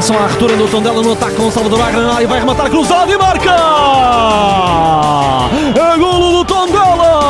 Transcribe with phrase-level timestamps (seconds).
[0.00, 3.12] Atenção à retura do Tondela no ataque com o Salvador Agranal e vai rematar cruzado
[3.12, 3.54] e marca!
[5.76, 7.20] É golo do Tondela!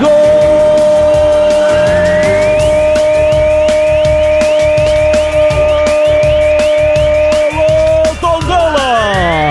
[0.00, 0.08] Gol!
[8.22, 9.50] Tondela!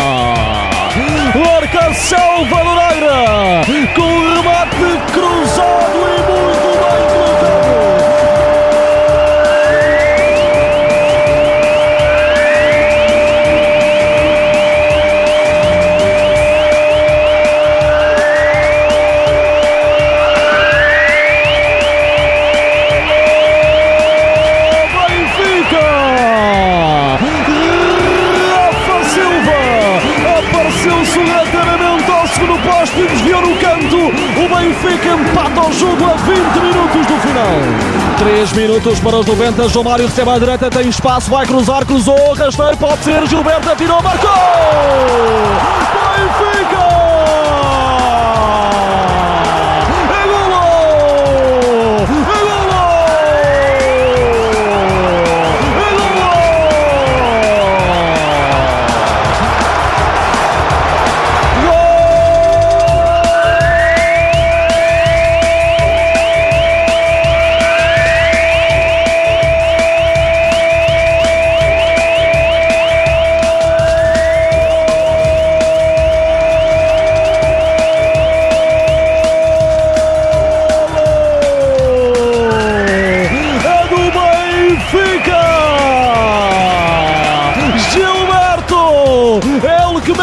[1.46, 2.69] Marca Salvador
[31.26, 33.98] sorrateiramente ao segundo posto e desviou no canto.
[33.98, 38.20] O Benfica empata o jogo a 20 minutos do final.
[38.20, 39.70] 3 minutos para os 90.
[39.70, 43.28] João Mário recebe à direita, tem espaço, vai cruzar, cruzou, rasteiro, pode ser.
[43.28, 45.29] Gilberto atirou, marcou!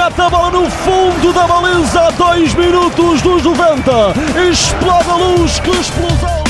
[0.06, 3.90] Mete a bola no fundo da baliza a 2 minutos dos 90.
[4.48, 6.45] Explode a luz, que explosão!